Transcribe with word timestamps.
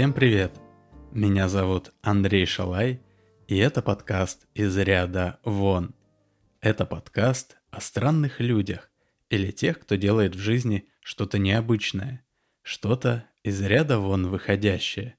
Всем 0.00 0.14
привет! 0.14 0.58
Меня 1.12 1.46
зовут 1.46 1.92
Андрей 2.00 2.46
Шалай, 2.46 3.02
и 3.48 3.58
это 3.58 3.82
подкаст 3.82 4.46
из 4.54 4.74
ряда 4.78 5.38
«Вон». 5.44 5.94
Это 6.62 6.86
подкаст 6.86 7.58
о 7.70 7.82
странных 7.82 8.40
людях 8.40 8.90
или 9.28 9.50
тех, 9.50 9.78
кто 9.78 9.96
делает 9.96 10.34
в 10.34 10.38
жизни 10.38 10.88
что-то 11.00 11.36
необычное, 11.36 12.24
что-то 12.62 13.26
из 13.42 13.60
ряда 13.60 13.98
вон 13.98 14.28
выходящее. 14.28 15.18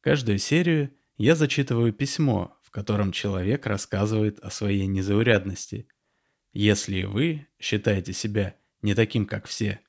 Каждую 0.00 0.38
серию 0.38 0.92
я 1.16 1.34
зачитываю 1.34 1.92
письмо, 1.92 2.56
в 2.62 2.70
котором 2.70 3.10
человек 3.10 3.66
рассказывает 3.66 4.38
о 4.38 4.50
своей 4.52 4.86
незаурядности. 4.86 5.88
Если 6.52 7.02
вы 7.02 7.48
считаете 7.58 8.12
себя 8.12 8.54
не 8.80 8.94
таким, 8.94 9.26
как 9.26 9.46
все, 9.46 9.80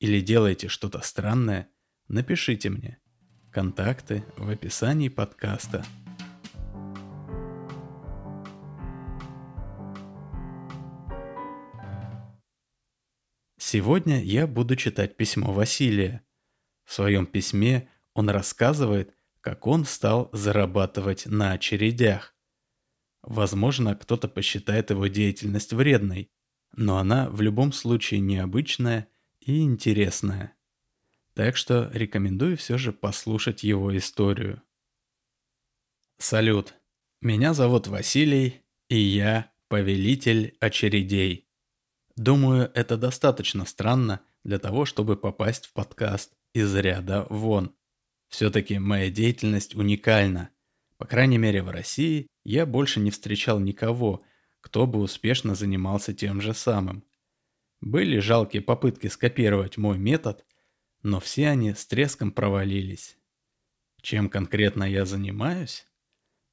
или 0.00 0.20
делаете 0.20 0.66
что-то 0.66 1.00
странное, 1.00 1.68
напишите 2.08 2.70
мне– 2.70 2.98
Контакты 3.50 4.24
в 4.36 4.50
описании 4.50 5.08
подкаста. 5.08 5.82
Сегодня 13.56 14.22
я 14.22 14.46
буду 14.46 14.76
читать 14.76 15.16
письмо 15.16 15.52
Василия. 15.52 16.22
В 16.84 16.92
своем 16.92 17.24
письме 17.24 17.88
он 18.12 18.28
рассказывает, 18.28 19.14
как 19.40 19.66
он 19.66 19.86
стал 19.86 20.28
зарабатывать 20.34 21.24
на 21.24 21.52
очередях. 21.52 22.36
Возможно, 23.22 23.94
кто-то 23.94 24.28
посчитает 24.28 24.90
его 24.90 25.06
деятельность 25.06 25.72
вредной, 25.72 26.30
но 26.72 26.98
она 26.98 27.30
в 27.30 27.40
любом 27.40 27.72
случае 27.72 28.20
необычная 28.20 29.08
и 29.40 29.62
интересная. 29.62 30.57
Так 31.38 31.56
что 31.56 31.88
рекомендую 31.94 32.56
все 32.56 32.78
же 32.78 32.92
послушать 32.92 33.62
его 33.62 33.96
историю. 33.96 34.60
Салют. 36.18 36.74
Меня 37.20 37.54
зовут 37.54 37.86
Василий, 37.86 38.62
и 38.88 38.98
я 38.98 39.52
повелитель 39.68 40.56
очередей. 40.58 41.48
Думаю, 42.16 42.72
это 42.74 42.96
достаточно 42.96 43.66
странно 43.66 44.20
для 44.42 44.58
того, 44.58 44.84
чтобы 44.84 45.16
попасть 45.16 45.66
в 45.66 45.74
подкаст 45.74 46.32
из 46.54 46.74
ряда 46.74 47.24
вон. 47.30 47.72
Все-таки 48.26 48.80
моя 48.80 49.08
деятельность 49.08 49.76
уникальна. 49.76 50.50
По 50.96 51.06
крайней 51.06 51.38
мере 51.38 51.62
в 51.62 51.70
России 51.70 52.26
я 52.42 52.66
больше 52.66 52.98
не 52.98 53.12
встречал 53.12 53.60
никого, 53.60 54.24
кто 54.60 54.88
бы 54.88 54.98
успешно 54.98 55.54
занимался 55.54 56.12
тем 56.12 56.40
же 56.40 56.52
самым. 56.52 57.04
Были 57.80 58.18
жалкие 58.18 58.60
попытки 58.60 59.06
скопировать 59.06 59.76
мой 59.76 59.98
метод– 59.98 60.44
но 61.08 61.20
все 61.20 61.48
они 61.48 61.72
с 61.72 61.86
треском 61.86 62.30
провалились. 62.30 63.16
Чем 64.02 64.28
конкретно 64.28 64.84
я 64.84 65.06
занимаюсь? 65.06 65.86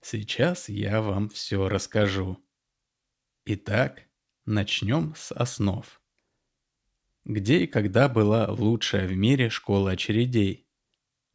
Сейчас 0.01 0.69
я 0.69 1.01
вам 1.01 1.27
все 1.29 1.67
расскажу. 1.67 2.41
Итак, 3.45 4.03
начнем 4.45 5.13
с 5.17 5.33
основ. 5.33 6.01
Где 7.25 7.63
и 7.63 7.67
когда 7.67 8.07
была 8.07 8.47
лучшая 8.49 9.07
в 9.07 9.15
мире 9.17 9.49
школа 9.49 9.91
очередей? 9.91 10.69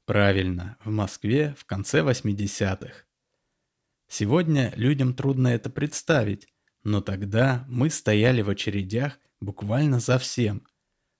Правильно, 0.06 0.78
в 0.82 0.90
Москве 0.90 1.54
в 1.58 1.66
конце 1.66 2.00
80-х. 2.00 3.04
Сегодня 4.08 4.72
людям 4.76 5.12
трудно 5.12 5.48
это 5.48 5.68
представить, 5.68 6.48
но 6.84 7.02
тогда 7.02 7.66
мы 7.68 7.90
стояли 7.90 8.40
в 8.40 8.48
очередях 8.48 9.18
буквально 9.40 10.00
за 10.00 10.18
всем, 10.18 10.66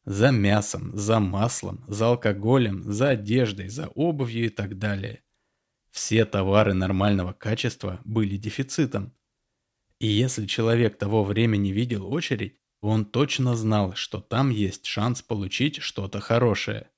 за 0.05 0.31
мясом, 0.31 0.97
за 0.97 1.21
маслом, 1.21 1.85
за 1.87 2.09
алкоголем, 2.09 2.83
за 2.91 3.11
одеждой, 3.11 3.69
за 3.69 3.89
обувью 3.89 4.47
и 4.47 4.49
так 4.49 4.79
далее. 4.79 5.23
Все 5.91 6.25
товары 6.25 6.73
нормального 6.73 7.33
качества 7.33 8.01
были 8.05 8.37
дефицитом. 8.37 9.13
И 9.99 10.07
если 10.07 10.47
человек 10.47 10.97
того 10.97 11.25
времени 11.25 11.71
видел 11.71 12.11
очередь, 12.11 12.59
он 12.81 13.05
точно 13.05 13.57
знал, 13.57 13.95
что 13.95 14.21
там 14.21 14.51
есть 14.51 14.87
шанс 14.87 15.21
получить 15.21 15.83
что-то 15.83 16.21
хорошее. 16.21 16.91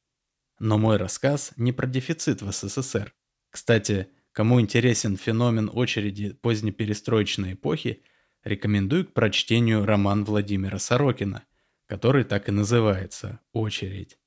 Но 0.61 0.79
мой 0.79 0.97
рассказ 0.97 1.53
не 1.57 1.73
про 1.73 1.89
дефицит 1.89 2.43
в 2.43 2.53
СССР. 2.53 3.13
Кстати, 3.51 4.09
кому 4.31 4.61
интересен 4.61 5.17
феномен 5.17 5.69
очереди 5.73 6.35
позднеперестроечной 6.35 7.55
эпохи, 7.55 8.05
рекомендую 8.45 9.07
к 9.07 9.13
прочтению 9.13 9.85
роман 9.85 10.25
Владимира 10.25 10.79
Сорокина– 10.79 11.43
который 11.87 12.25
так 12.25 12.49
и 12.49 12.53
называется 12.53 13.41
«очередь». 13.53 14.19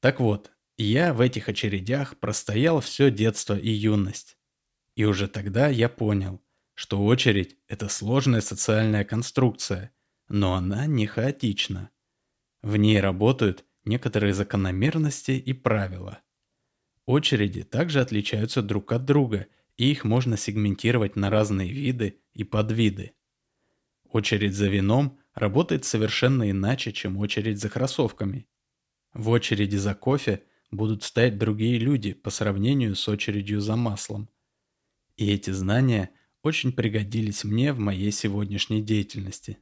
Так 0.00 0.20
вот, 0.20 0.52
я 0.76 1.12
в 1.12 1.20
этих 1.20 1.48
очередях 1.48 2.18
простоял 2.18 2.80
все 2.80 3.10
детство 3.10 3.58
и 3.58 3.70
юность. 3.70 4.38
И 4.94 5.04
уже 5.04 5.26
тогда 5.26 5.68
я 5.68 5.88
понял, 5.88 6.40
что 6.74 7.04
очередь– 7.04 7.56
это 7.68 7.88
сложная 7.88 8.40
социальная 8.40 9.04
конструкция, 9.04 9.92
но 10.28 10.54
она 10.54 10.86
не 10.86 11.06
хаотична. 11.06 11.90
В 12.62 12.76
ней 12.76 13.00
работают 13.00 13.64
некоторые 13.84 14.34
закономерности 14.34 15.32
и 15.32 15.52
правила. 15.52 16.20
Очереди 17.06 17.64
также 17.64 18.00
отличаются 18.00 18.62
друг 18.62 18.92
от 18.92 19.04
друга, 19.04 19.46
и 19.76 19.90
их 19.90 20.04
можно 20.04 20.36
сегментировать 20.36 21.16
на 21.16 21.30
разные 21.30 21.72
виды 21.72 22.20
и 22.34 22.44
подвиды. 22.44 23.12
Очередь 24.04 24.54
за 24.54 24.68
вином 24.68 25.18
работает 25.38 25.84
совершенно 25.84 26.50
иначе, 26.50 26.92
чем 26.92 27.16
очередь 27.16 27.60
за 27.60 27.68
кроссовками. 27.68 28.46
В 29.12 29.30
очереди 29.30 29.76
за 29.76 29.94
кофе 29.94 30.42
будут 30.70 31.02
стоять 31.02 31.38
другие 31.38 31.78
люди 31.78 32.12
по 32.12 32.30
сравнению 32.30 32.94
с 32.94 33.08
очередью 33.08 33.60
за 33.60 33.76
маслом. 33.76 34.28
И 35.16 35.30
эти 35.32 35.50
знания 35.50 36.10
очень 36.42 36.72
пригодились 36.72 37.44
мне 37.44 37.72
в 37.72 37.78
моей 37.78 38.12
сегодняшней 38.12 38.82
деятельности. 38.82 39.58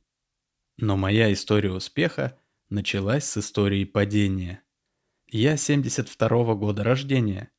Но 0.77 0.97
моя 0.97 1.33
история 1.33 1.73
успеха 1.73 2.39
началась 2.69 3.25
с 3.25 3.39
истории 3.39 3.85
падения. 3.85 4.63
Я 5.27 5.57
72 5.57 6.29
-го 6.29 6.55
года 6.57 6.85
рождения, 6.85 7.51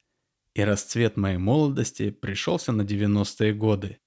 и 0.54 0.62
расцвет 0.62 1.18
моей 1.18 1.38
молодости 1.38 2.10
пришелся 2.10 2.72
на 2.72 2.84
90-е 2.84 3.54
годы. 3.54 4.00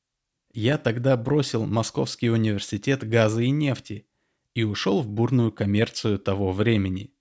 Я 0.52 0.78
тогда 0.78 1.16
бросил 1.16 1.64
Московский 1.64 2.28
университет 2.28 3.08
газа 3.08 3.42
и 3.42 3.50
нефти 3.50 4.08
и 4.54 4.64
ушел 4.64 5.00
в 5.00 5.08
бурную 5.08 5.52
коммерцию 5.52 6.18
того 6.18 6.52
времени. 6.52 7.14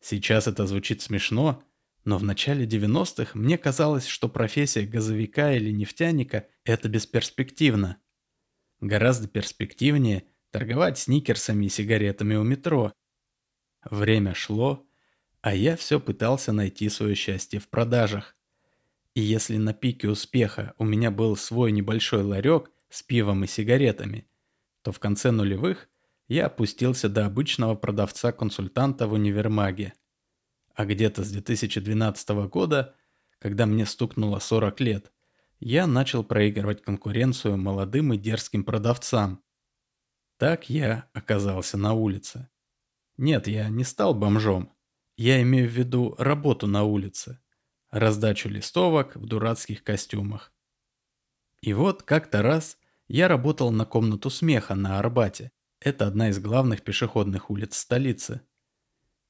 Сейчас 0.00 0.46
это 0.46 0.66
звучит 0.66 1.02
смешно, 1.02 1.62
но 2.04 2.16
в 2.16 2.22
начале 2.22 2.64
90-х 2.64 3.38
мне 3.38 3.58
казалось, 3.58 4.06
что 4.06 4.30
профессия 4.30 4.86
газовика 4.86 5.52
или 5.52 5.70
нефтяника– 5.70 6.48
это 6.64 6.88
бесперспективно. 6.88 7.98
Гораздо 8.80 9.28
перспективнее 9.28 10.24
торговать 10.50 10.98
сникерсами 10.98 11.66
и 11.66 11.68
сигаретами 11.68 12.36
у 12.36 12.44
метро. 12.44 12.94
Время 13.84 14.32
шло, 14.32 14.86
а 15.42 15.54
я 15.54 15.76
все 15.76 16.00
пытался 16.00 16.52
найти 16.52 16.88
свое 16.88 17.14
счастье 17.14 17.60
в 17.60 17.68
продажах. 17.68 18.37
И 19.18 19.20
если 19.20 19.56
на 19.56 19.74
пике 19.74 20.08
успеха 20.08 20.74
у 20.78 20.84
меня 20.84 21.10
был 21.10 21.34
свой 21.34 21.72
небольшой 21.72 22.22
ларек 22.22 22.70
с 22.88 23.02
пивом 23.02 23.42
и 23.42 23.48
сигаретами, 23.48 24.28
то 24.82 24.92
в 24.92 25.00
конце 25.00 25.32
нулевых 25.32 25.88
я 26.28 26.46
опустился 26.46 27.08
до 27.08 27.26
обычного 27.26 27.74
продавца-консультанта 27.74 29.08
в 29.08 29.14
универмаге. 29.14 29.92
А 30.72 30.84
где-то 30.84 31.24
с 31.24 31.32
2012 31.32 32.28
года, 32.48 32.94
когда 33.40 33.66
мне 33.66 33.86
стукнуло 33.86 34.38
40 34.38 34.80
лет, 34.82 35.12
я 35.58 35.88
начал 35.88 36.22
проигрывать 36.22 36.82
конкуренцию 36.82 37.56
молодым 37.56 38.12
и 38.12 38.18
дерзким 38.18 38.62
продавцам. 38.62 39.42
Так 40.36 40.70
я 40.70 41.10
оказался 41.12 41.76
на 41.76 41.92
улице. 41.92 42.48
Нет, 43.16 43.48
я 43.48 43.68
не 43.68 43.82
стал 43.82 44.14
бомжом. 44.14 44.72
Я 45.16 45.42
имею 45.42 45.68
в 45.68 45.72
виду 45.72 46.14
работу 46.18 46.68
на 46.68 46.84
улице 46.84 47.40
раздачу 47.90 48.48
листовок 48.48 49.16
в 49.16 49.26
дурацких 49.26 49.82
костюмах. 49.82 50.52
И 51.60 51.72
вот 51.72 52.02
как-то 52.02 52.42
раз 52.42 52.78
я 53.08 53.28
работал 53.28 53.70
на 53.70 53.84
комнату 53.84 54.30
смеха 54.30 54.74
на 54.74 54.98
Арбате. 54.98 55.50
Это 55.80 56.06
одна 56.06 56.28
из 56.28 56.38
главных 56.38 56.82
пешеходных 56.82 57.50
улиц 57.50 57.76
столицы. 57.76 58.42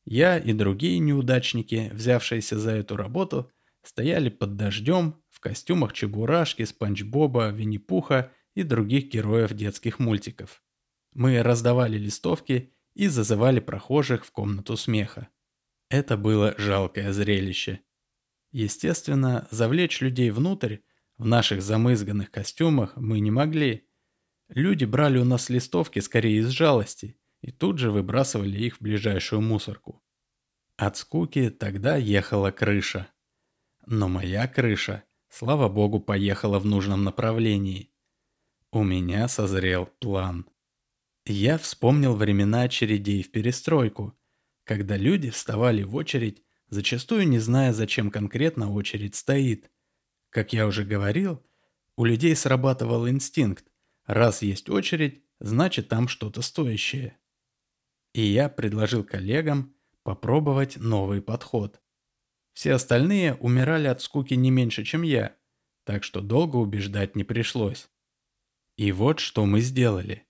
Я 0.04 0.38
и 0.38 0.52
другие 0.52 0.98
неудачники, 0.98 1.90
взявшиеся 1.92 2.58
за 2.58 2.72
эту 2.72 2.96
работу, 2.96 3.50
стояли 3.82 4.30
под 4.30 4.56
дождем 4.56 5.22
в 5.28 5.40
костюмах 5.40 5.92
Чебурашки, 5.92 6.64
Спанч 6.64 7.02
Боба, 7.02 7.50
Винни-Пуха 7.50 8.32
и 8.54 8.62
других 8.62 9.08
героев 9.08 9.52
детских 9.52 9.98
мультиков. 9.98 10.62
Мы 11.12 11.42
раздавали 11.42 11.98
листовки 11.98 12.72
и 12.94 13.08
зазывали 13.08 13.60
прохожих 13.60 14.24
в 14.24 14.32
комнату 14.32 14.76
смеха. 14.76 15.28
Это 15.90 16.16
было 16.16 16.54
жалкое 16.58 17.12
зрелище. 17.12 17.80
Естественно, 18.50 19.46
завлечь 19.50 20.00
людей 20.00 20.30
внутрь 20.30 20.78
в 21.18 21.26
наших 21.26 21.62
замызганных 21.62 22.30
костюмах 22.30 22.96
мы 22.96 23.20
не 23.20 23.30
могли. 23.30 23.86
Люди 24.48 24.84
брали 24.84 25.18
у 25.18 25.24
нас 25.24 25.50
листовки 25.50 25.98
скорее 25.98 26.38
из 26.38 26.48
жалости 26.48 27.16
и 27.40 27.50
тут 27.50 27.78
же 27.78 27.90
выбрасывали 27.90 28.58
их 28.58 28.76
в 28.76 28.80
ближайшую 28.80 29.42
мусорку. 29.42 30.02
От 30.76 30.96
скуки 30.96 31.50
тогда 31.50 31.96
ехала 31.96 32.50
крыша. 32.50 33.08
Но 33.86 34.08
моя 34.08 34.46
крыша, 34.46 35.04
слава 35.28 35.68
богу, 35.68 36.00
поехала 36.00 36.58
в 36.58 36.66
нужном 36.66 37.04
направлении. 37.04 37.90
У 38.70 38.82
меня 38.82 39.28
созрел 39.28 39.86
план. 39.86 40.46
Я 41.26 41.58
вспомнил 41.58 42.14
времена 42.14 42.62
очередей 42.62 43.22
в 43.22 43.30
перестройку, 43.30 44.18
когда 44.64 44.96
люди 44.96 45.30
вставали 45.30 45.82
в 45.82 45.94
очередь, 45.94 46.42
зачастую 46.68 47.28
не 47.28 47.38
зная, 47.38 47.72
зачем 47.72 48.10
конкретно 48.10 48.72
очередь 48.72 49.14
стоит. 49.14 49.70
Как 50.30 50.52
я 50.52 50.66
уже 50.66 50.84
говорил, 50.84 51.44
у 51.96 52.04
людей 52.04 52.36
срабатывал 52.36 53.08
инстинкт. 53.08 53.66
Раз 54.06 54.42
есть 54.42 54.68
очередь, 54.68 55.22
значит 55.40 55.88
там 55.88 56.08
что-то 56.08 56.42
стоящее. 56.42 57.18
И 58.12 58.22
я 58.22 58.48
предложил 58.48 59.04
коллегам 59.04 59.74
попробовать 60.02 60.76
новый 60.76 61.20
подход. 61.20 61.80
Все 62.52 62.72
остальные 62.72 63.34
умирали 63.34 63.86
от 63.86 64.00
скуки 64.00 64.34
не 64.34 64.50
меньше, 64.50 64.84
чем 64.84 65.02
я, 65.02 65.36
так 65.84 66.02
что 66.04 66.20
долго 66.20 66.56
убеждать 66.56 67.14
не 67.14 67.24
пришлось. 67.24 67.88
И 68.76 68.92
вот 68.92 69.20
что 69.20 69.44
мы 69.44 69.60
сделали. 69.60 70.26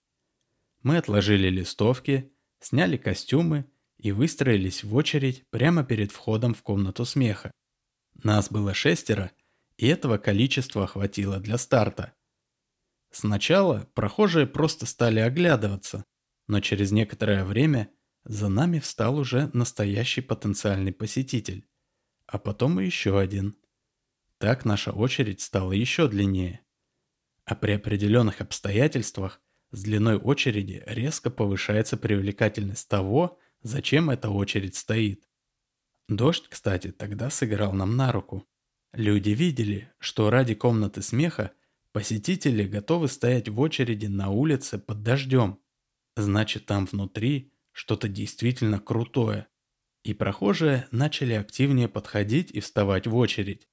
Мы 0.82 0.96
отложили 0.98 1.48
листовки, 1.48 2.32
сняли 2.60 2.96
костюмы 2.96 3.66
и 3.98 4.12
выстроились 4.12 4.84
в 4.84 4.94
очередь 4.94 5.44
прямо 5.50 5.84
перед 5.84 6.12
входом 6.12 6.54
в 6.54 6.62
комнату 6.62 7.04
смеха. 7.04 7.50
Нас 8.22 8.50
было 8.50 8.74
шестеро, 8.74 9.30
и 9.76 9.86
этого 9.86 10.18
количества 10.18 10.86
хватило 10.86 11.38
для 11.38 11.58
старта. 11.58 12.14
Сначала 13.10 13.88
прохожие 13.94 14.46
просто 14.46 14.86
стали 14.86 15.20
оглядываться, 15.20 16.04
но 16.46 16.60
через 16.60 16.92
некоторое 16.92 17.44
время 17.44 17.90
за 18.24 18.48
нами 18.48 18.78
встал 18.78 19.18
уже 19.18 19.50
настоящий 19.52 20.20
потенциальный 20.20 20.92
посетитель 20.92 21.68
а 22.28 22.38
потом 22.38 22.78
и 22.78 22.84
еще 22.84 23.18
один. 23.18 23.56
Так 24.36 24.64
наша 24.64 24.92
очередь 24.92 25.40
стала 25.40 25.72
еще 25.72 26.06
длиннее. 26.08 26.60
А 27.44 27.56
при 27.56 27.72
определенных 27.72 28.42
обстоятельствах 28.42 29.40
с 29.70 29.82
длиной 29.82 30.16
очереди 30.16 30.82
резко 30.86 31.30
повышается 31.30 31.96
привлекательность 31.96 32.88
того, 32.88 33.38
зачем 33.68 34.10
эта 34.10 34.30
очередь 34.30 34.76
стоит. 34.76 35.28
Дождь, 36.08 36.48
кстати, 36.48 36.90
тогда 36.90 37.30
сыграл 37.30 37.72
нам 37.72 37.96
на 37.96 38.10
руку. 38.12 38.46
Люди 38.94 39.30
видели, 39.30 39.92
что 39.98 40.30
ради 40.30 40.54
комнаты 40.54 41.02
смеха 41.02 41.52
посетители 41.92 42.64
готовы 42.64 43.08
стоять 43.08 43.48
в 43.48 43.60
очереди 43.60 44.06
на 44.06 44.30
улице 44.30 44.78
под 44.78 45.02
дождем. 45.02 45.60
Значит, 46.16 46.64
там 46.64 46.86
внутри 46.86 47.52
что-то 47.72 48.08
действительно 48.08 48.80
крутое 48.80 49.46
и 50.02 50.14
прохожие 50.14 50.88
начали 50.90 51.34
активнее 51.34 51.88
подходить 51.88 52.50
и 52.50 52.60
вставать 52.60 53.06
в 53.06 53.14
очередь. 53.14 53.68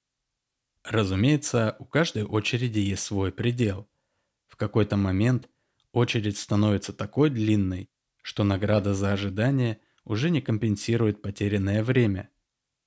Разумеется, 0.83 1.77
у 1.80 1.86
каждой 1.86 2.24
очереди 2.24 2.80
есть 2.80 3.03
свой 3.03 3.31
предел. 3.31 3.89
В 4.47 4.57
какой-то 4.57 4.97
момент 4.97 5.50
очередь 5.94 6.38
становится 6.38 6.92
такой 6.92 7.30
длинной, 7.30 7.89
что 8.21 8.44
награда 8.44 8.94
за 8.94 9.13
ожидание 9.13 9.80
уже 10.06 10.30
не 10.30 10.42
компенсирует 10.42 11.22
потерянное 11.22 11.84
время. 11.84 12.30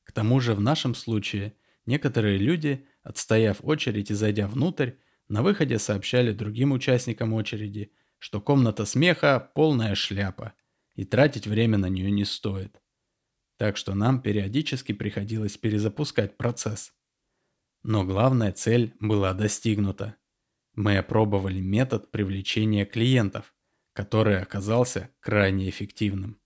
К 0.05 0.13
тому 0.13 0.41
же 0.41 0.55
в 0.55 0.61
нашем 0.61 0.95
случае 0.95 1.55
некоторые 1.85 2.39
люди, 2.39 2.87
отстояв 3.03 3.59
очередь 3.63 4.11
и 4.11 4.15
зайдя 4.15 4.49
внутрь, 4.49 4.93
на 5.29 5.43
выходе 5.43 5.79
сообщали 5.79 6.33
другим 6.33 6.73
участникам 6.73 7.35
очереди, 7.35 7.93
что 8.19 8.41
комната 8.41 8.87
смеха– 8.87 9.51
полная 9.55 9.95
шляпа, 9.95 10.55
и 10.95 11.05
тратить 11.05 11.47
время 11.47 11.77
на 11.77 11.91
нее 11.91 12.11
не 12.11 12.25
стоит 12.25 12.81
так 13.59 13.77
что 13.77 13.95
нам 13.95 14.23
периодически 14.23 14.93
приходилось 14.93 15.59
перезапускать 15.59 16.37
процесс. 16.37 16.95
Но 17.83 18.05
главная 18.05 18.53
цель 18.53 18.95
была 19.01 19.35
достигнута. 19.35 20.17
Мы 20.75 20.97
опробовали 20.97 21.61
метод 21.61 22.11
привлечения 22.11 22.87
клиентов, 22.87 23.53
который 23.93 24.41
оказался 24.41 25.11
крайне 25.21 25.69
эффективным. 25.69 26.41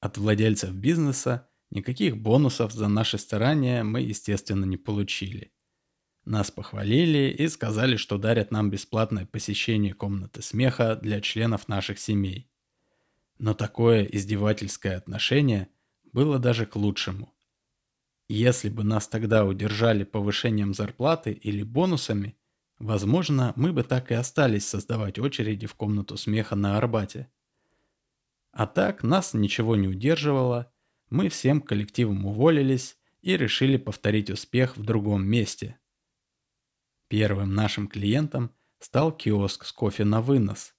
От 0.00 0.18
владельцев 0.18 0.72
бизнеса 0.72 1.48
никаких 1.70 2.16
бонусов 2.16 2.72
за 2.72 2.88
наши 2.88 3.18
старания 3.18 3.82
мы, 3.84 4.00
естественно, 4.00 4.64
не 4.64 4.76
получили. 4.76 5.52
Нас 6.24 6.50
похвалили 6.50 7.34
и 7.36 7.48
сказали, 7.48 7.96
что 7.96 8.18
дарят 8.18 8.50
нам 8.50 8.70
бесплатное 8.70 9.26
посещение 9.26 9.94
комнаты 9.94 10.42
смеха 10.42 10.96
для 10.96 11.20
членов 11.20 11.68
наших 11.68 11.98
семей. 11.98 12.50
Но 13.38 13.54
такое 13.54 14.04
издевательское 14.04 14.96
отношение– 14.96 15.68
было 16.12 16.38
даже 16.38 16.66
к 16.66 16.76
лучшему. 16.76 17.32
Если 18.28 18.68
бы 18.68 18.84
нас 18.84 19.08
тогда 19.08 19.44
удержали 19.44 20.04
повышением 20.04 20.72
зарплаты 20.74 21.32
или 21.32 21.62
бонусами, 21.62 22.36
возможно, 22.78 23.52
мы 23.56 23.72
бы 23.72 23.82
так 23.82 24.10
и 24.10 24.14
остались 24.14 24.68
создавать 24.68 25.18
очереди 25.18 25.66
в 25.66 25.74
комнату 25.74 26.16
смеха 26.16 26.54
на 26.54 26.76
Арбате. 26.76 27.28
А 28.52 28.66
так 28.66 29.02
нас 29.02 29.34
ничего 29.34 29.76
не 29.76 29.88
удерживало, 29.88 30.72
мы 31.08 31.28
всем 31.28 31.60
коллективом 31.60 32.26
уволились 32.26 32.96
и 33.20 33.36
решили 33.36 33.76
повторить 33.76 34.30
успех 34.30 34.76
в 34.76 34.84
другом 34.84 35.24
месте. 35.24 35.78
Первым 37.08 37.54
нашим 37.54 37.88
клиентом 37.88 38.54
стал 38.78 39.12
киоск 39.12 39.64
с 39.64 39.72
кофе 39.72 40.04
на 40.04 40.20
вынос. 40.20 40.74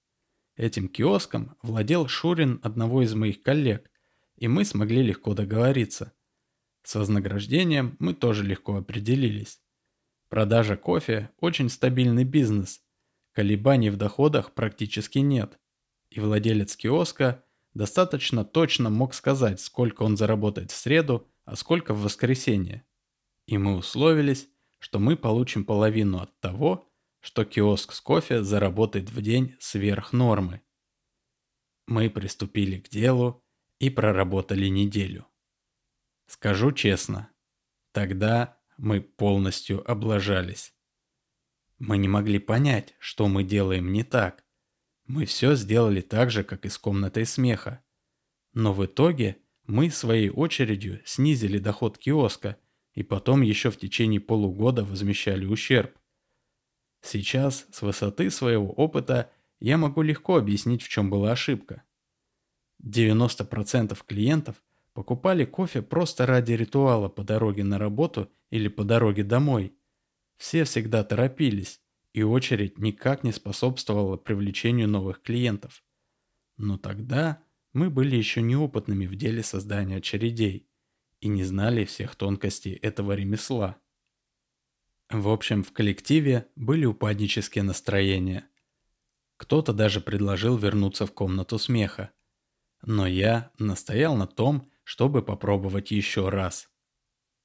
Этим 0.56 0.88
киоском 0.88 1.56
владел 1.62 2.08
Шурин 2.08 2.60
одного 2.62 3.02
из 3.02 3.14
моих 3.14 3.42
коллег, 3.42 3.90
и 4.36 4.48
мы 4.48 4.64
смогли 4.64 5.02
легко 5.02 5.34
договориться. 5.34 6.12
С 6.82 6.94
вознаграждением 6.94 7.96
мы 8.00 8.12
тоже 8.12 8.44
легко 8.44 8.76
определились. 8.76 9.60
Продажа 10.28 10.76
кофе– 10.76 11.30
очень 11.40 11.68
стабильный 11.68 12.24
бизнес. 12.24 12.82
Колебаний 13.32 13.90
в 13.90 13.96
доходах 13.96 14.52
практически 14.52 15.18
нет. 15.18 15.58
И 16.10 16.20
владелец 16.20 16.76
киоска 16.76 17.44
достаточно 17.74 18.44
точно 18.44 18.90
мог 18.90 19.14
сказать, 19.14 19.60
сколько 19.60 20.02
он 20.02 20.16
заработает 20.16 20.70
в 20.70 20.76
среду, 20.76 21.28
а 21.44 21.56
сколько 21.56 21.94
в 21.94 22.02
воскресенье. 22.02 22.84
И 23.46 23.58
мы 23.58 23.76
условились, 23.76 24.48
что 24.78 24.98
мы 24.98 25.16
получим 25.16 25.64
половину 25.64 26.18
от 26.18 26.38
того, 26.40 26.88
что 27.20 27.44
киоск 27.44 27.92
с 27.92 28.00
кофе 28.00 28.42
заработает 28.42 29.10
в 29.10 29.20
день 29.22 29.56
сверх 29.60 30.12
нормы. 30.12 30.60
Мы 31.86 32.10
приступили 32.10 32.78
к 32.78 32.88
делу, 32.88 33.42
и 33.82 33.90
проработали 33.90 34.68
неделю. 34.68 35.26
Скажу 36.28 36.70
честно, 36.70 37.32
тогда 37.90 38.62
мы 38.78 39.00
полностью 39.00 39.82
облажались. 39.90 40.72
Мы 41.80 41.98
не 41.98 42.06
могли 42.06 42.38
понять, 42.38 42.94
что 43.00 43.26
мы 43.26 43.42
делаем 43.42 43.92
не 43.92 44.04
так. 44.04 44.41
Мы 45.12 45.26
все 45.26 45.54
сделали 45.56 46.00
так 46.00 46.30
же, 46.30 46.42
как 46.42 46.64
и 46.64 46.70
с 46.70 46.78
комнатой 46.78 47.26
смеха. 47.26 47.84
Но 48.54 48.72
в 48.72 48.86
итоге 48.86 49.36
мы 49.66 49.90
своей 49.90 50.30
очередью 50.30 51.02
снизили 51.04 51.58
доход 51.58 51.98
киоска 51.98 52.56
и 52.94 53.02
потом 53.02 53.42
еще 53.42 53.70
в 53.70 53.76
течение 53.76 54.20
полугода 54.20 54.86
возмещали 54.86 55.44
ущерб. 55.44 55.94
Сейчас, 57.02 57.66
с 57.70 57.82
высоты 57.82 58.30
своего 58.30 58.72
опыта, 58.72 59.30
я 59.60 59.76
могу 59.76 60.00
легко 60.00 60.38
объяснить, 60.38 60.80
в 60.80 60.88
чем 60.88 61.10
была 61.10 61.32
ошибка. 61.32 61.82
90% 62.82 63.94
клиентов 64.06 64.62
покупали 64.94 65.44
кофе 65.44 65.82
просто 65.82 66.24
ради 66.24 66.54
ритуала 66.54 67.10
по 67.10 67.22
дороге 67.22 67.64
на 67.64 67.78
работу 67.78 68.32
или 68.48 68.68
по 68.68 68.82
дороге 68.82 69.24
домой. 69.24 69.76
Все 70.38 70.64
всегда 70.64 71.04
торопились, 71.04 71.81
и 72.12 72.22
очередь 72.22 72.78
никак 72.78 73.24
не 73.24 73.32
способствовала 73.32 74.16
привлечению 74.16 74.88
новых 74.88 75.22
клиентов. 75.22 75.82
Но 76.56 76.78
тогда 76.78 77.42
мы 77.72 77.90
были 77.90 78.16
еще 78.16 78.42
неопытными 78.42 79.06
в 79.06 79.16
деле 79.16 79.42
создания 79.42 79.96
очередей 79.96 80.68
и 81.20 81.28
не 81.28 81.44
знали 81.44 81.84
всех 81.84 82.16
тонкостей 82.16 82.74
этого 82.74 83.12
ремесла. 83.12 83.78
В 85.10 85.28
общем, 85.28 85.62
в 85.62 85.72
коллективе 85.72 86.48
были 86.56 86.84
упаднические 86.84 87.64
настроения. 87.64 88.48
Кто-то 89.36 89.72
даже 89.72 90.00
предложил 90.00 90.56
вернуться 90.56 91.06
в 91.06 91.12
комнату 91.12 91.58
смеха. 91.58 92.12
Но 92.82 93.06
я 93.06 93.50
настоял 93.58 94.16
на 94.16 94.26
том, 94.26 94.70
чтобы 94.84 95.22
попробовать 95.22 95.90
еще 95.90 96.28
раз. 96.28 96.68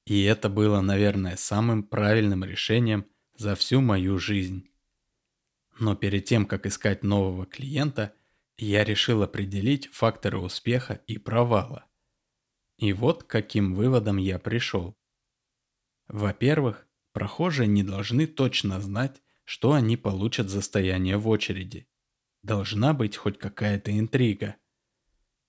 И 0.06 0.24
это 0.24 0.50
было, 0.50 0.82
наверное, 0.82 1.36
самым 1.36 1.84
правильным 1.84 2.44
решением 2.44 3.06
за 3.38 3.56
всю 3.56 3.82
мою 3.82 4.20
жизнь. 4.20 4.70
Но 5.80 5.96
перед 5.96 6.26
тем, 6.26 6.46
как 6.46 6.66
искать 6.66 7.04
нового 7.04 7.46
клиента, 7.46 8.14
я 8.58 8.84
решил 8.84 9.22
определить 9.24 9.88
факторы 9.88 10.40
успеха 10.40 11.02
и 11.08 11.18
провала. 11.18 11.86
И 12.78 12.94
вот 12.94 13.24
к 13.24 13.28
каким 13.28 13.74
выводам 13.74 14.18
я 14.18 14.40
пришел. 14.40 14.98
Во-первых, 16.08 16.88
прохожие 17.12 17.68
не 17.68 17.84
должны 17.84 18.28
точно 18.28 18.82
знать, 18.82 19.22
что 19.44 19.74
они 19.74 19.98
получат 19.98 20.50
за 20.50 20.62
стояние 20.62 21.18
в 21.18 21.28
очереди. 21.28 21.88
Должна 22.44 22.94
быть 22.94 23.18
хоть 23.18 23.38
какая-то 23.38 23.98
интрига– 23.98 24.56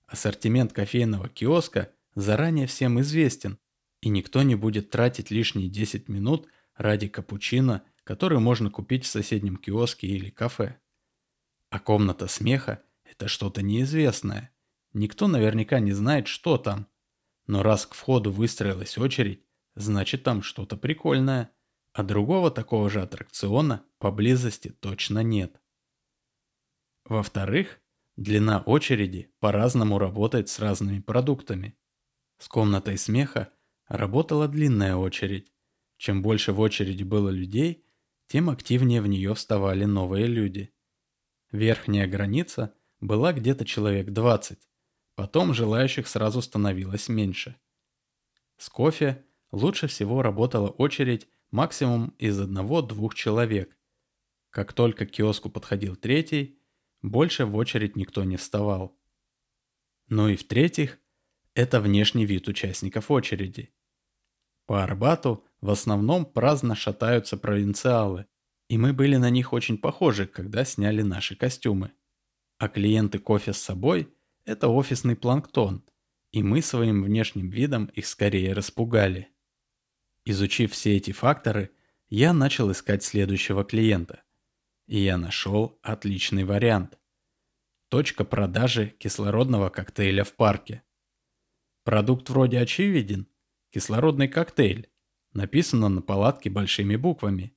Ассортимент 0.09 0.73
кофейного 0.73 1.29
киоска 1.29 1.93
заранее 2.15 2.65
всем 2.65 2.99
известен. 3.01 3.59
И 4.01 4.09
никто 4.09 4.41
не 4.41 4.55
будет 4.55 4.89
тратить 4.89 5.29
лишние 5.29 5.69
10 5.69 6.09
минут 6.09 6.47
ради 6.79 7.09
капучино, 7.09 7.83
который 8.03 8.39
можно 8.39 8.71
купить 8.71 9.03
в 9.03 9.09
соседнем 9.09 9.57
киоске 9.57 10.07
или 10.07 10.29
кафе. 10.29 10.79
А 11.69 11.79
комната 11.79 12.27
смеха– 12.27 12.81
это 13.03 13.27
что-то 13.27 13.61
неизвестное. 13.61 14.51
Никто 14.93 15.27
наверняка 15.27 15.79
не 15.79 15.91
знает, 15.91 16.27
что 16.27 16.57
там. 16.57 16.87
Но 17.45 17.61
раз 17.63 17.85
к 17.85 17.93
входу 17.93 18.31
выстроилась 18.31 18.97
очередь, 18.97 19.45
значит 19.75 20.23
там 20.23 20.41
что-то 20.41 20.77
прикольное. 20.77 21.51
А 21.91 22.03
другого 22.03 22.49
такого 22.49 22.89
же 22.89 23.01
аттракциона 23.01 23.83
поблизости 23.97 24.69
точно 24.69 25.21
нет. 25.21 25.61
Во-вторых, 27.03 27.81
длина 28.15 28.61
очереди 28.61 29.33
по-разному 29.39 29.99
работает 29.99 30.47
с 30.47 30.59
разными 30.59 31.01
продуктами. 31.01 31.77
С 32.37 32.47
комнатой 32.47 32.97
смеха 32.97 33.51
работала 33.87 34.47
длинная 34.47 34.95
очередь. 34.95 35.51
Чем 35.99 36.21
больше 36.21 36.53
в 36.53 36.61
очереди 36.61 37.03
было 37.03 37.27
людей, 37.27 37.83
тем 38.27 38.49
активнее 38.49 39.01
в 39.01 39.07
нее 39.07 39.33
вставали 39.33 39.83
новые 39.83 40.27
люди. 40.27 40.73
Верхняя 41.51 42.07
граница 42.07 42.73
была 43.01 43.33
где-то 43.33 43.65
человек 43.65 44.11
20, 44.11 44.57
потом 45.15 45.53
желающих 45.53 46.07
сразу 46.07 46.41
становилось 46.41 47.09
меньше. 47.09 47.57
С 48.55 48.69
кофе 48.69 49.25
лучше 49.51 49.87
всего 49.87 50.21
работала 50.21 50.69
очередь 50.69 51.27
максимум 51.51 52.15
из 52.17 52.39
одного-двух 52.39 53.13
человек. 53.13 53.77
Как 54.51 54.71
только 54.71 55.05
к 55.05 55.11
киоску 55.11 55.49
подходил 55.49 55.97
третий, 55.97 56.61
больше 57.01 57.45
в 57.45 57.57
очередь 57.57 57.97
никто 57.97 58.23
не 58.23 58.37
вставал. 58.37 58.97
Ну 60.07 60.29
и 60.29 60.37
в-третьих, 60.37 60.97
это 61.55 61.81
внешний 61.81 62.25
вид 62.25 62.47
участников 62.47 63.11
очереди. 63.11 63.73
По 64.65 64.81
Арбату 64.81 65.43
в 65.61 65.69
основном 65.69 66.25
праздно 66.25 66.75
шатаются 66.75 67.37
провинциалы, 67.37 68.25
и 68.69 68.77
мы 68.77 68.93
были 68.93 69.17
на 69.17 69.29
них 69.29 69.51
очень 69.53 69.77
похожи, 69.77 70.27
когда 70.27 70.63
сняли 70.63 71.01
наши 71.01 71.35
костюмы. 71.35 71.91
А 72.57 72.69
клиенты 72.69 73.19
кофе 73.19 73.53
с 73.53 73.57
собой– 73.57 74.13
это 74.45 74.67
офисный 74.67 75.15
планктон, 75.15 75.83
и 76.31 76.43
мы 76.43 76.61
своим 76.61 77.03
внешним 77.03 77.49
видом 77.49 77.85
их 77.85 78.05
скорее 78.05 78.53
распугали. 78.53 79.29
Изучив 80.25 80.73
все 80.73 80.95
эти 80.95 81.11
факторы, 81.11 81.71
я 82.09 82.33
начал 82.33 82.71
искать 82.71 83.03
следующего 83.03 83.63
клиента. 83.63 84.23
И 84.87 84.99
я 84.99 85.17
нашел 85.17 85.79
отличный 85.81 86.43
вариант. 86.43 86.99
Точка 87.89 88.23
продажи 88.23 88.95
кислородного 88.99 89.69
коктейля 89.69 90.23
в 90.23 90.33
парке. 90.33 90.83
Продукт 91.83 92.29
вроде 92.29 92.59
очевиден. 92.59 93.27
Кислородный 93.71 94.27
коктейль. 94.27 94.89
Написано 95.33 95.89
на 95.89 96.01
палатке 96.01 96.49
большими 96.49 96.95
буквами. 96.95 97.55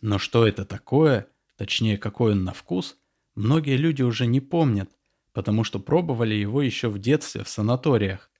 Но 0.00 0.18
что 0.18 0.46
это 0.46 0.64
такое, 0.64 1.28
точнее 1.56 1.98
какой 1.98 2.32
он 2.32 2.44
на 2.44 2.52
вкус, 2.52 2.98
многие 3.34 3.76
люди 3.76 4.02
уже 4.02 4.26
не 4.26 4.40
помнят, 4.40 4.90
потому 5.32 5.64
что 5.64 5.78
пробовали 5.80 6.34
его 6.34 6.62
еще 6.62 6.88
в 6.88 6.98
детстве 6.98 7.44
в 7.44 7.48
санаториях. 7.48 8.30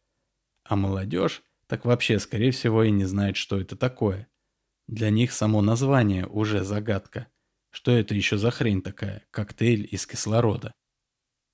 А 0.65 0.77
молодежь 0.77 1.43
так 1.67 1.85
вообще, 1.85 2.19
скорее 2.19 2.51
всего, 2.51 2.83
и 2.83 2.91
не 2.91 3.05
знает, 3.05 3.37
что 3.37 3.61
это 3.61 3.77
такое. 3.77 4.29
Для 4.87 5.11
них 5.11 5.33
само 5.33 5.63
название 5.63 6.27
уже 6.27 6.63
загадка. 6.63 7.29
Что 7.71 7.91
это 7.91 8.15
еще 8.15 8.39
за 8.39 8.51
хрень 8.51 8.83
такая, 8.83 9.27
коктейль 9.31 9.89
из 9.91 10.07
кислорода? 10.07 10.75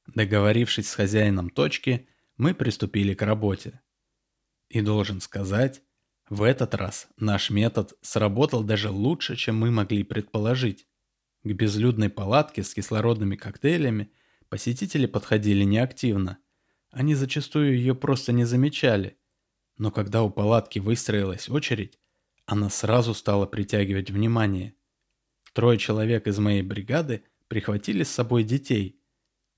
Договорившись 0.07 0.91
с 0.91 0.95
хозяином 0.95 1.49
точки, 1.51 2.09
мы 2.37 2.55
приступили 2.55 3.15
к 3.15 3.23
работе. 3.23 3.81
И 4.69 4.81
должен 4.81 5.21
сказать, 5.21 5.83
в 6.31 6.45
этот 6.45 6.77
раз 6.77 7.09
наш 7.17 7.51
метод 7.51 7.99
сработал 8.03 8.63
даже 8.63 8.89
лучше, 8.89 9.35
чем 9.35 9.59
мы 9.59 9.73
могли 9.73 10.05
предположить. 10.05 10.87
К 11.43 11.49
безлюдной 11.49 12.09
палатке 12.09 12.63
с 12.63 12.73
кислородными 12.73 13.35
коктейлями 13.35 14.13
посетители 14.49 15.07
подходили 15.07 15.65
неактивно. 15.65 16.39
Они 16.91 17.17
зачастую 17.17 17.77
ее 17.77 17.97
просто 17.97 18.33
не 18.33 18.45
замечали, 18.45 19.19
но 19.77 19.91
когда 19.91 20.23
у 20.23 20.31
палатки 20.31 20.79
выстроилась 20.79 21.49
очередь, 21.49 21.99
она 22.47 22.71
сразу 22.71 23.13
стала 23.13 23.47
притягивать 23.47 24.13
внимание. 24.13 24.75
Трое 25.53 25.79
человек 25.79 26.29
из 26.29 26.39
моей 26.39 26.63
бригады 26.63 27.25
прихватили 27.49 28.05
с 28.05 28.11
собой 28.11 28.45
детей, 28.45 29.03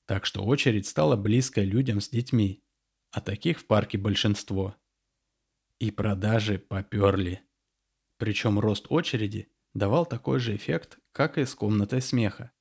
так 0.06 0.24
что 0.24 0.42
очередь 0.42 0.86
стала 0.86 1.16
близкой 1.16 1.66
людям 1.66 2.00
с 2.00 2.08
детьми, 2.08 2.64
а 3.10 3.20
таких 3.20 3.60
в 3.60 3.66
парке 3.66 3.98
большинство. 3.98 4.74
И 5.82 5.90
продажи 5.90 6.60
поперли. 6.60 7.42
Причем 8.16 8.60
рост 8.60 8.86
очереди 8.88 9.50
давал 9.74 10.06
такой 10.06 10.38
же 10.38 10.54
эффект, 10.54 11.00
как 11.10 11.38
и 11.38 11.44
с 11.44 11.56
комнатой 11.56 12.00
смеха. 12.00 12.52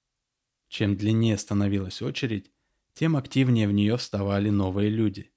Чем 0.69 0.97
длиннее 0.97 1.37
становилась 1.37 2.01
очередь, 2.01 2.51
тем 2.95 3.15
активнее 3.15 3.67
в 3.67 3.73
нее 3.73 3.95
вставали 3.97 4.49
новые 4.49 4.89
люди. 4.89 5.31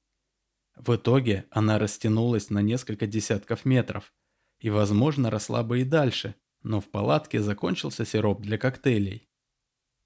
В 0.74 0.96
итоге 0.96 1.44
она 1.50 1.78
растянулась 1.78 2.48
на 2.48 2.62
несколько 2.62 3.06
десятков 3.06 3.66
метров 3.66 4.14
и, 4.60 4.70
возможно, 4.70 5.28
росла 5.28 5.62
бы 5.62 5.82
и 5.82 5.84
дальше, 5.84 6.36
но 6.62 6.80
в 6.80 6.88
палатке 6.88 7.42
закончился 7.42 8.06
сироп 8.06 8.40
для 8.40 8.56
коктейлей. 8.56 9.28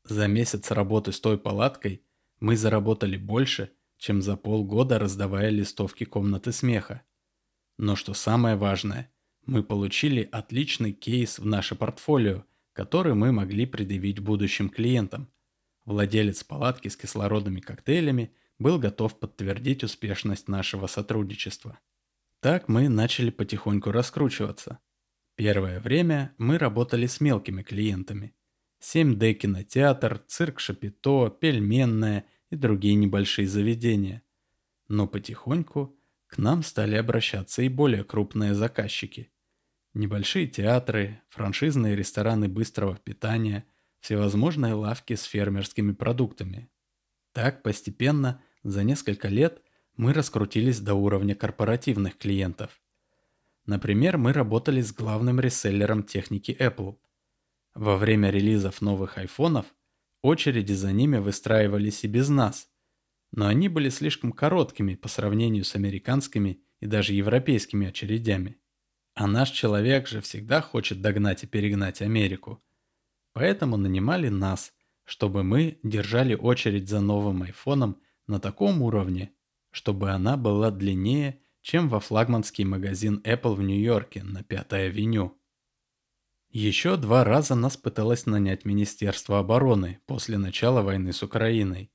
За 0.03 0.27
месяц 0.27 0.73
работы 0.73 1.13
с 1.13 1.21
той 1.21 1.39
палаткой 1.39 2.03
мы 2.41 2.57
заработали 2.57 3.17
больше, 3.17 3.71
чем 3.99 4.21
за 4.21 4.37
полгода 4.37 4.99
раздавая 4.99 5.51
листовки 5.51 6.03
комнаты 6.03 6.51
смеха. 6.51 7.05
Но 7.79 7.97
что 7.97 8.13
самое 8.13 8.57
важное, 8.57 9.11
мы 9.47 9.63
получили 9.63 10.29
отличный 10.31 10.93
кейс 10.93 11.39
в 11.39 11.47
наше 11.47 11.75
портфолио, 11.75 12.45
который 12.75 13.15
мы 13.15 13.33
могли 13.33 13.65
предъявить 13.65 14.19
будущим 14.19 14.69
клиентам. 14.69 15.29
Владелец 15.87 16.45
палатки 16.45 16.89
с 16.89 16.97
кислородными 16.97 17.61
коктейлями– 17.61 18.35
был 18.59 18.79
готов 18.79 19.19
подтвердить 19.19 19.85
успешность 19.85 20.49
нашего 20.49 20.87
сотрудничества. 20.87 21.79
Так 22.41 22.69
мы 22.69 22.89
начали 22.89 23.31
потихоньку 23.31 23.91
раскручиваться. 23.91 24.79
Первое 25.37 25.81
время 25.81 26.35
мы 26.39 26.59
работали 26.59 27.07
с 27.07 27.21
мелкими 27.21 27.63
клиентами. 27.63 28.35
7D 28.83 29.35
кинотеатр, 29.35 30.19
цирк 30.27 30.61
Шапито, 30.61 31.31
пельменная 31.31 32.27
и 32.51 32.57
другие 32.57 32.95
небольшие 32.95 33.47
заведения. 33.47 34.23
Но 34.89 35.07
потихоньку 35.07 35.98
к 36.29 36.37
нам 36.39 36.63
стали 36.63 36.95
обращаться 36.95 37.63
и 37.63 37.69
более 37.69 38.05
крупные 38.05 38.55
заказчики. 38.55 39.33
Небольшие 39.95 40.47
театры, 40.47 41.23
франшизные 41.31 41.97
рестораны 41.97 42.49
быстрого 42.49 42.97
питания, 42.97 43.67
всевозможные 44.01 44.75
лавки 44.75 45.15
с 45.15 45.25
фермерскими 45.25 45.93
продуктами. 45.93 46.71
Так 47.33 47.63
постепенно 47.63 48.43
за 48.63 48.85
несколько 48.85 49.29
лет 49.29 49.63
мы 49.97 50.13
раскрутились 50.13 50.81
до 50.81 50.95
уровня 50.95 51.35
корпоративных 51.35 52.19
клиентов. 52.19 52.79
Например, 53.65 54.19
мы 54.19 54.33
работали 54.33 54.83
с 54.83 54.93
главным 54.93 55.41
реселлером 55.41 56.03
техники 56.03 56.55
Apple. 56.59 56.99
Во 57.75 57.97
время 57.97 58.31
релизов 58.31 58.83
новых 58.83 59.19
айфонов 59.19 59.67
очереди 60.21 60.73
за 60.75 60.93
ними 60.93 61.17
выстраивались 61.17 62.05
и 62.05 62.07
без 62.07 62.29
нас, 62.29 62.69
но 63.33 63.47
они 63.47 63.69
были 63.69 63.89
слишком 63.89 64.33
короткими 64.33 64.95
по 64.95 65.09
сравнению 65.09 65.65
с 65.65 65.75
американскими 65.75 66.63
и 66.81 66.87
даже 66.87 67.13
европейскими 67.13 67.89
очередями. 67.89 68.59
А 69.15 69.27
наш 69.27 69.51
человек 69.51 70.07
же 70.07 70.21
всегда 70.21 70.61
хочет 70.61 71.01
догнать 71.01 71.45
и 71.45 71.47
перегнать 71.47 72.03
Америку. 72.03 72.63
Поэтому 73.33 73.77
нанимали 73.77 74.29
нас, 74.29 74.73
чтобы 75.05 75.43
мы 75.43 75.79
держали 75.83 76.35
очередь 76.35 76.89
за 76.89 77.01
новым 77.01 77.43
айфоном 77.43 78.01
на 78.27 78.41
таком 78.41 78.83
уровне, 78.83 79.33
чтобы 79.71 80.11
она 80.11 80.37
была 80.37 80.71
длиннее, 80.71 81.41
чем 81.63 81.89
во 81.89 82.01
флагманский 82.01 82.65
магазин 82.65 83.21
Apple 83.25 83.55
в 83.55 83.63
Нью-Йорке 83.63 84.23
на 84.23 84.43
Пятой 84.43 84.87
авеню. 84.87 85.39
Еще 86.51 86.97
два 86.97 87.25
раза 87.25 87.55
нас 87.55 87.77
пыталось 87.77 88.25
нанять 88.25 88.65
Министерство 88.65 89.39
обороны 89.39 90.01
после 90.07 90.39
начала 90.39 90.81
войны 90.81 91.13
с 91.13 91.23
Украиной. 91.23 91.91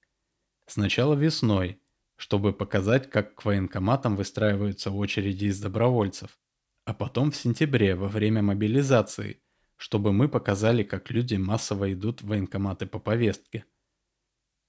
Сначала 0.65 1.13
весной, 1.13 1.81
чтобы 2.15 2.53
показать, 2.53 3.09
как 3.09 3.35
к 3.35 3.45
военкоматам 3.45 4.15
выстраиваются 4.15 4.91
очереди 4.91 5.45
из 5.45 5.59
добровольцев, 5.59 6.39
а 6.85 6.93
потом 6.93 7.31
в 7.31 7.35
сентябре 7.35 7.95
во 7.95 8.07
время 8.07 8.41
мобилизации, 8.41 9.41
чтобы 9.75 10.13
мы 10.13 10.29
показали, 10.29 10.83
как 10.83 11.11
люди 11.11 11.35
массово 11.35 11.91
идут 11.93 12.21
в 12.21 12.27
военкоматы 12.27 12.85
по 12.85 12.99
повестке. 12.99 13.65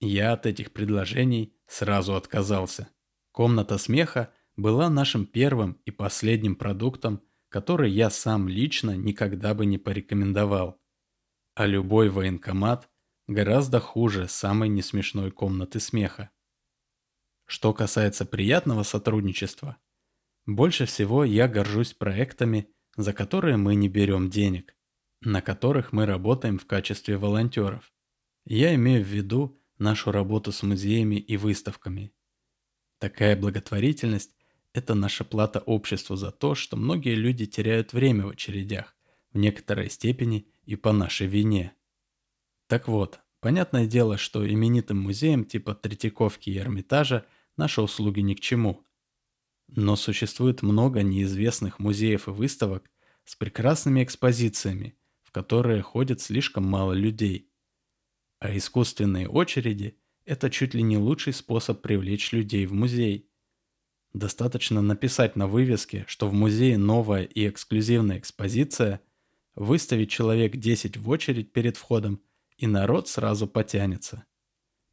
Я 0.00 0.32
от 0.32 0.46
этих 0.46 0.72
предложений 0.72 1.56
сразу 1.66 2.14
отказался. 2.14 2.88
Комната 3.32 3.78
смеха 3.78 4.32
была 4.56 4.90
нашим 4.90 5.26
первым 5.26 5.80
и 5.84 5.90
последним 5.90 6.56
продуктом, 6.56 7.22
который 7.48 7.90
я 7.90 8.10
сам 8.10 8.48
лично 8.48 8.96
никогда 8.96 9.54
бы 9.54 9.66
не 9.66 9.78
порекомендовал. 9.78 10.80
А 11.54 11.66
любой 11.66 12.10
военкомат 12.10 12.90
гораздо 13.26 13.80
хуже 13.80 14.28
самой 14.28 14.68
несмешной 14.68 15.30
комнаты 15.30 15.80
смеха. 15.80 16.30
Что 17.46 17.72
касается 17.72 18.24
приятного 18.24 18.82
сотрудничества, 18.82 19.76
Больше 20.46 20.84
всего 20.84 21.24
я 21.24 21.48
горжусь 21.48 21.94
проектами, 21.94 22.68
за 22.96 23.14
которые 23.14 23.56
мы 23.56 23.74
не 23.76 23.88
берем 23.88 24.28
денег, 24.28 24.76
на 25.22 25.40
которых 25.40 25.92
мы 25.92 26.04
работаем 26.04 26.58
в 26.58 26.66
качестве 26.66 27.16
волонтеров. 27.16 27.92
Я 28.44 28.74
имею 28.74 29.02
в 29.02 29.08
виду 29.08 29.58
нашу 29.78 30.12
работу 30.12 30.52
с 30.52 30.62
музеями 30.62 31.16
и 31.16 31.38
выставками. 31.38 32.12
Такая 32.98 33.36
благотворительность– 33.36 34.36
это 34.74 34.94
наша 34.94 35.24
плата 35.24 35.60
обществу 35.60 36.14
за 36.16 36.30
то, 36.30 36.54
что 36.54 36.76
многие 36.76 37.14
люди 37.14 37.46
теряют 37.46 37.94
время 37.94 38.26
в 38.26 38.30
очередях, 38.30 38.94
в 39.32 39.38
некоторой 39.38 39.88
степени 39.88 40.46
и 40.66 40.76
по 40.76 40.92
нашей 40.92 41.26
вине. 41.26 41.72
Так 42.66 42.88
вот, 42.88 43.20
понятное 43.40 43.86
дело, 43.86 44.16
что 44.16 44.48
именитым 44.48 44.98
музеям 44.98 45.44
типа 45.44 45.74
Третьяковки 45.74 46.50
и 46.50 46.58
Эрмитажа 46.58 47.26
наши 47.56 47.82
услуги 47.82 48.20
ни 48.20 48.34
к 48.34 48.40
чему. 48.40 48.84
Но 49.68 49.96
существует 49.96 50.62
много 50.62 51.02
неизвестных 51.02 51.78
музеев 51.78 52.28
и 52.28 52.30
выставок 52.30 52.90
с 53.24 53.36
прекрасными 53.36 54.02
экспозициями, 54.02 54.96
в 55.22 55.32
которые 55.32 55.82
ходят 55.82 56.20
слишком 56.20 56.64
мало 56.64 56.92
людей. 56.92 57.50
А 58.38 58.56
искусственные 58.56 59.28
очереди– 59.28 59.98
это 60.26 60.50
чуть 60.50 60.74
ли 60.74 60.82
не 60.82 60.98
лучший 60.98 61.32
способ 61.32 61.80
привлечь 61.82 62.32
людей 62.32 62.66
в 62.66 62.72
музей. 62.72 63.30
Достаточно 64.12 64.80
написать 64.80 65.34
на 65.34 65.46
вывеске, 65.46 66.04
что 66.06 66.28
в 66.28 66.34
музее 66.34 66.78
новая 66.78 67.24
и 67.24 67.48
эксклюзивная 67.48 68.18
экспозиция, 68.18 69.00
выставить 69.54 70.10
человек 70.10 70.56
10 70.56 70.96
в 70.96 71.08
очередь 71.08 71.52
перед 71.52 71.76
входом, 71.76 72.22
и 72.64 72.66
народ 72.66 73.08
сразу 73.08 73.46
потянется. 73.46 74.24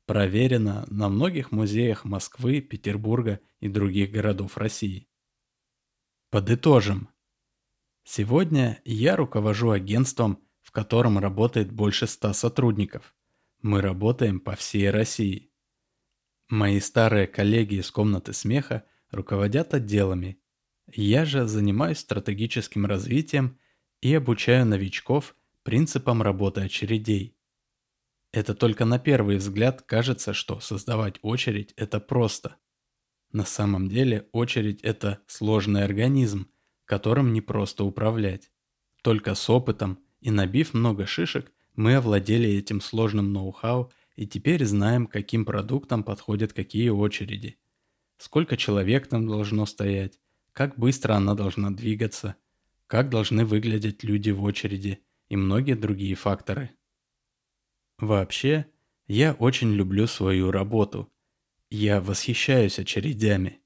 Проверено 0.06 0.86
на 0.90 1.08
многих 1.08 1.54
музеях 1.54 2.04
Москвы, 2.04 2.60
Петербурга 2.60 3.40
и 3.62 3.70
других 3.70 4.12
городов 4.12 4.58
России. 4.58 5.08
Подытожим. 6.32 7.08
Сегодня 8.04 8.82
я 8.84 9.16
руковожу 9.16 9.70
агентством, 9.70 10.44
в 10.62 10.72
котором 10.72 11.18
работает 11.18 11.72
больше 11.72 12.08
ста 12.08 12.34
сотрудников. 12.34 13.16
Мы 13.62 13.80
работаем 13.80 14.42
по 14.42 14.58
всей 14.58 14.90
России. 14.90 15.54
Мои 16.50 16.82
старые 16.82 17.26
коллеги 17.26 17.76
из 17.76 17.90
комнаты 17.90 18.34
смеха 18.34 18.84
руководят 19.12 19.74
отделами. 19.74 20.42
Я 20.92 21.24
же 21.24 21.48
занимаюсь 21.48 22.00
стратегическим 22.00 22.86
развитием 22.86 23.58
и 24.02 24.14
обучаю 24.14 24.66
новичков 24.66 25.38
принципам 25.64 26.22
работы 26.22 26.60
очередей. 26.60 27.38
Это 28.32 28.56
только 28.56 28.86
на 28.86 28.98
первый 28.98 29.38
взгляд 29.38 29.82
кажется, 29.82 30.34
что 30.34 30.60
создавать 30.60 31.16
очередь– 31.22 31.74
это 31.76 32.00
просто. 32.00 32.56
На 33.34 33.46
самом 33.46 33.90
деле 33.90 34.30
очередь– 34.32 34.82
это 34.84 35.20
сложный 35.28 35.84
организм, 35.84 36.50
которым 36.86 37.34
не 37.34 37.42
просто 37.42 37.84
управлять. 37.84 38.50
Только 39.02 39.36
с 39.36 39.50
опытом 39.50 40.00
и 40.22 40.32
набив 40.32 40.74
много 40.74 41.06
шишек, 41.06 41.52
мы 41.76 41.96
овладели 41.96 42.50
этим 42.50 42.80
сложным 42.80 43.34
ноу-хау 43.34 43.92
и 44.16 44.28
теперь 44.28 44.64
знаем, 44.66 45.08
каким 45.08 45.46
продуктам 45.46 46.04
подходят 46.04 46.54
какие 46.54 46.90
очереди. 46.90 47.58
Сколько 48.18 48.56
человек 48.56 49.08
там 49.08 49.28
должно 49.28 49.66
стоять, 49.66 50.20
как 50.54 50.78
быстро 50.78 51.14
она 51.14 51.34
должна 51.34 51.72
двигаться, 51.72 52.36
как 52.88 53.10
должны 53.10 53.46
выглядеть 53.46 54.04
люди 54.04 54.30
в 54.30 54.44
очереди 54.44 55.00
и 55.30 55.36
многие 55.36 55.76
другие 55.76 56.16
факторы. 56.16 56.72
Вообще, 58.02 58.66
я 59.08 59.34
очень 59.34 59.72
люблю 59.74 60.08
свою 60.08 60.50
работу. 60.50 61.14
Я 61.70 62.02
восхищаюсь 62.02 62.80
очередями. 62.80 63.62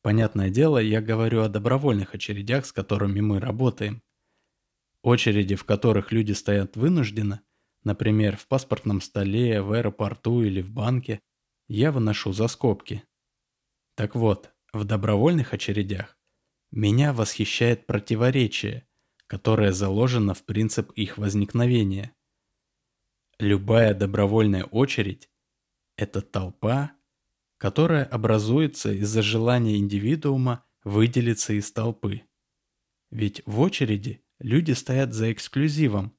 Понятное 0.00 0.48
дело, 0.48 0.78
я 0.78 1.02
говорю 1.02 1.42
о 1.42 1.50
добровольных 1.50 2.14
очередях, 2.14 2.64
с 2.64 2.72
которыми 2.72 3.20
мы 3.20 3.40
работаем. 3.40 4.02
Очереди, 5.02 5.54
в 5.54 5.64
которых 5.64 6.12
люди 6.12 6.32
стоят 6.32 6.78
вынужденно, 6.78 7.42
например, 7.84 8.38
в 8.38 8.48
паспортном 8.48 9.02
столе, 9.02 9.60
в 9.60 9.72
аэропорту 9.72 10.42
или 10.42 10.62
в 10.62 10.70
банке, 10.70 11.20
я 11.68 11.92
выношу 11.92 12.32
за 12.32 12.48
скобки. 12.48 13.04
Так 13.96 14.14
вот, 14.14 14.50
в 14.72 14.84
добровольных 14.84 15.52
очередях 15.52 16.16
меня 16.70 17.12
восхищает 17.12 17.86
противоречие, 17.86 18.88
которое 19.26 19.72
заложено 19.72 20.32
в 20.32 20.42
принцип 20.44 20.90
их 20.92 21.18
возникновения. 21.18 22.14
Любая 23.40 23.94
добровольная 23.94 24.64
очередь– 24.64 25.30
это 25.96 26.22
толпа, 26.22 26.92
которая 27.56 28.04
образуется 28.04 28.92
из-за 28.92 29.22
желания 29.22 29.76
индивидуума 29.76 30.64
выделиться 30.82 31.52
из 31.52 31.70
толпы. 31.70 32.22
Ведь 33.12 33.42
в 33.46 33.60
очереди 33.60 34.24
люди 34.40 34.72
стоят 34.72 35.14
за 35.14 35.30
эксклюзивом. 35.30 36.16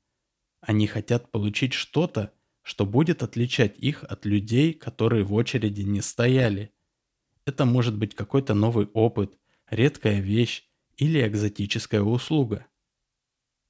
Они 0.62 0.88
хотят 0.88 1.29
получить 1.29 1.73
что-то, 1.73 2.34
что 2.62 2.86
будет 2.86 3.21
отличать 3.21 3.77
их 3.77 4.05
от 4.05 4.25
людей, 4.25 4.73
которые 4.73 5.25
в 5.25 5.34
очереди 5.34 5.82
не 5.82 5.99
стояли. 5.99 6.73
Это 7.43 7.65
может 7.65 7.97
быть 7.97 8.15
какой-то 8.15 8.53
новый 8.53 8.86
опыт, 8.93 9.38
редкая 9.69 10.21
вещь 10.21 10.69
или 10.95 11.25
экзотическая 11.27 12.01
услуга. 12.01 12.67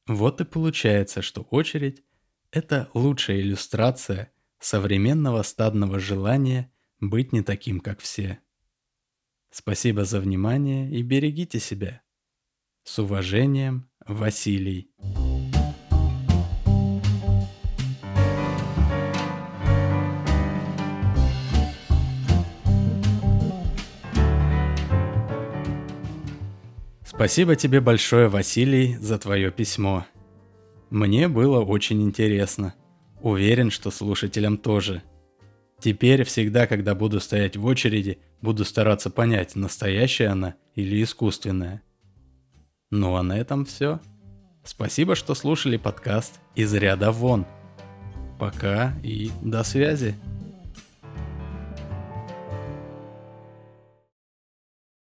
Вот 0.06 0.40
и 0.40 0.46
получается, 0.46 1.24
что 1.24 1.42
очередь 1.42 2.04
это 2.52 2.90
лучшая 2.94 3.42
иллюстрация 3.42 4.32
современного 4.60 5.44
стадного 5.44 6.00
желания 6.00 6.72
быть 7.00 7.32
не 7.32 7.42
таким, 7.42 7.80
как 7.80 8.00
все. 8.00 8.40
Спасибо 9.52 10.06
за 10.06 10.20
внимание 10.20 10.90
и 10.90 11.02
берегите 11.02 11.60
себя. 11.60 12.02
С 12.84 13.00
уважением, 13.00 13.90
Василий. 14.06 14.92
Спасибо 27.04 27.56
тебе 27.56 27.82
большое, 27.82 28.30
Василий, 28.30 28.96
за 28.98 29.20
твое 29.20 29.52
письмо. 29.52 30.06
Мне 30.90 31.28
было 31.28 31.62
очень 31.62 32.02
интересно. 32.02 32.74
Уверен, 33.22 33.70
что 33.70 33.92
слушателям 33.92 34.58
тоже. 34.58 35.04
Теперь 35.80 36.24
всегда, 36.24 36.68
когда 36.68 36.96
буду 36.96 37.20
стоять 37.20 37.56
в 37.58 37.66
очереди, 37.66 38.20
буду 38.42 38.66
стараться 38.66 39.10
понять, 39.10 39.56
настоящая 39.56 40.28
она 40.28 40.56
или 40.76 41.02
искусственная. 41.04 41.82
Ну 42.92 43.16
а 43.16 43.24
на 43.24 43.38
этом 43.38 43.66
все. 43.66 44.00
Спасибо, 44.64 45.16
что 45.16 45.36
слушали 45.36 45.78
подкаст 45.78 46.40
«Из 46.56 46.74
ряда 46.74 47.12
вон». 47.12 47.46
Пока 48.40 48.94
и 49.04 49.32
до 49.42 49.64
связи. 49.64 50.16